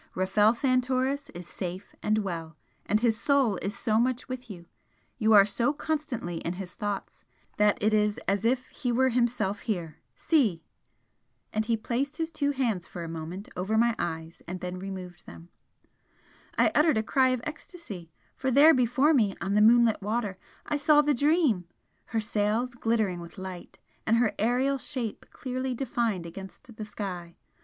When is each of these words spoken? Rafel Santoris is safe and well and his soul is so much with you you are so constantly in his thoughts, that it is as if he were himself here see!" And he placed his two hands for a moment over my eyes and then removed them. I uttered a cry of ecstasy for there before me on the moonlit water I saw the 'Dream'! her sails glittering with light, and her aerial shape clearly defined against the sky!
Rafel 0.15 0.55
Santoris 0.55 1.29
is 1.35 1.47
safe 1.47 1.93
and 2.01 2.23
well 2.23 2.57
and 2.87 3.01
his 3.01 3.19
soul 3.19 3.59
is 3.61 3.77
so 3.77 3.99
much 3.99 4.27
with 4.27 4.49
you 4.49 4.65
you 5.19 5.31
are 5.33 5.45
so 5.45 5.73
constantly 5.73 6.37
in 6.37 6.53
his 6.53 6.73
thoughts, 6.73 7.23
that 7.57 7.77
it 7.83 7.93
is 7.93 8.17
as 8.27 8.43
if 8.43 8.65
he 8.69 8.91
were 8.91 9.09
himself 9.09 9.59
here 9.59 9.97
see!" 10.15 10.63
And 11.53 11.65
he 11.67 11.77
placed 11.77 12.17
his 12.17 12.31
two 12.31 12.49
hands 12.49 12.87
for 12.87 13.03
a 13.03 13.07
moment 13.07 13.49
over 13.55 13.77
my 13.77 13.95
eyes 13.99 14.41
and 14.47 14.59
then 14.59 14.79
removed 14.79 15.27
them. 15.27 15.49
I 16.57 16.71
uttered 16.73 16.97
a 16.97 17.03
cry 17.03 17.29
of 17.29 17.41
ecstasy 17.43 18.09
for 18.35 18.49
there 18.49 18.73
before 18.73 19.13
me 19.13 19.35
on 19.39 19.53
the 19.53 19.61
moonlit 19.61 20.01
water 20.01 20.39
I 20.65 20.77
saw 20.77 21.03
the 21.03 21.13
'Dream'! 21.13 21.67
her 22.05 22.19
sails 22.19 22.73
glittering 22.73 23.19
with 23.19 23.37
light, 23.37 23.77
and 24.07 24.17
her 24.17 24.33
aerial 24.39 24.79
shape 24.79 25.27
clearly 25.31 25.75
defined 25.75 26.25
against 26.25 26.75
the 26.75 26.85
sky! 26.85 27.35